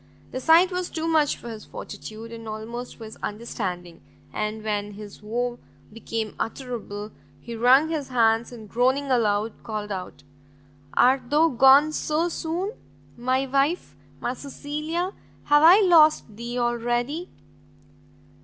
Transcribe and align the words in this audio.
the 0.31 0.39
sight 0.39 0.71
was 0.71 0.89
too 0.89 1.07
much 1.07 1.37
for 1.37 1.47
his 1.49 1.63
fortitude, 1.63 2.31
and 2.31 2.47
almost 2.49 2.95
for 2.95 3.03
his 3.03 3.17
understanding; 3.17 4.01
and 4.33 4.63
when 4.63 4.93
his 4.93 5.21
woe 5.21 5.59
became 5.93 6.33
utterable, 6.39 7.11
he 7.39 7.55
wrung 7.55 7.87
his 7.89 8.07
hands, 8.09 8.51
and 8.51 8.67
groaning 8.67 9.11
aloud, 9.11 9.53
called 9.61 9.91
out, 9.91 10.23
"Art 10.95 11.29
thou 11.29 11.49
gone 11.49 11.91
so 11.91 12.29
soon! 12.29 12.71
my 13.15 13.45
wife! 13.45 13.95
my 14.19 14.33
Cecilia! 14.33 15.13
have 15.43 15.61
I 15.61 15.81
lost 15.81 16.35
thee 16.35 16.57
already?" 16.57 17.29